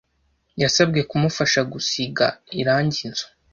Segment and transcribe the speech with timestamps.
[0.61, 2.25] Yasabwe kumufasha gusiga
[2.59, 3.27] irangi inzu.